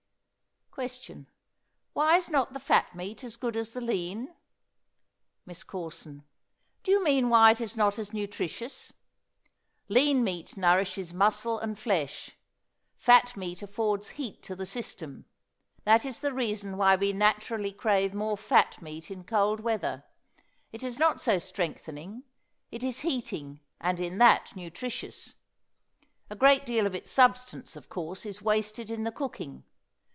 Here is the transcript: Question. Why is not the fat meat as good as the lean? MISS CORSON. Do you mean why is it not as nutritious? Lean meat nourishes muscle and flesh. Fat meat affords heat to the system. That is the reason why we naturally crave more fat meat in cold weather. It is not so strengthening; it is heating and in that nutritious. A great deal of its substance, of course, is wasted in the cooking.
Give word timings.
Question. 0.71 1.27
Why 1.91 2.15
is 2.15 2.29
not 2.29 2.53
the 2.53 2.59
fat 2.59 2.95
meat 2.95 3.25
as 3.25 3.35
good 3.35 3.57
as 3.57 3.73
the 3.73 3.81
lean? 3.81 4.33
MISS 5.45 5.65
CORSON. 5.65 6.23
Do 6.81 6.91
you 6.91 7.03
mean 7.03 7.29
why 7.29 7.51
is 7.51 7.59
it 7.59 7.75
not 7.77 7.99
as 7.99 8.13
nutritious? 8.13 8.93
Lean 9.89 10.23
meat 10.23 10.55
nourishes 10.55 11.13
muscle 11.13 11.59
and 11.59 11.77
flesh. 11.77 12.31
Fat 12.95 13.35
meat 13.35 13.61
affords 13.61 14.11
heat 14.11 14.41
to 14.43 14.55
the 14.55 14.65
system. 14.65 15.25
That 15.83 16.05
is 16.05 16.21
the 16.21 16.33
reason 16.33 16.77
why 16.77 16.95
we 16.95 17.11
naturally 17.11 17.73
crave 17.73 18.13
more 18.13 18.37
fat 18.37 18.81
meat 18.81 19.11
in 19.11 19.25
cold 19.25 19.59
weather. 19.59 20.05
It 20.71 20.83
is 20.83 20.97
not 20.97 21.19
so 21.19 21.37
strengthening; 21.37 22.23
it 22.71 22.81
is 22.81 23.01
heating 23.01 23.59
and 23.81 23.99
in 23.99 24.19
that 24.19 24.55
nutritious. 24.55 25.35
A 26.29 26.35
great 26.35 26.65
deal 26.65 26.87
of 26.87 26.95
its 26.95 27.11
substance, 27.11 27.75
of 27.75 27.89
course, 27.89 28.25
is 28.25 28.41
wasted 28.41 28.89
in 28.89 29.03
the 29.03 29.11
cooking. 29.11 29.65